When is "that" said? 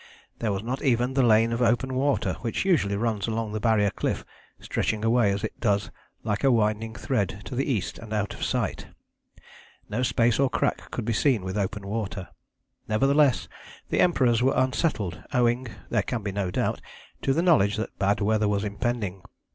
17.77-17.99